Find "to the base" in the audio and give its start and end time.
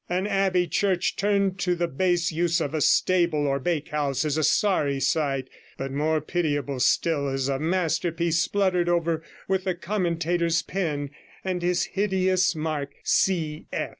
1.59-2.31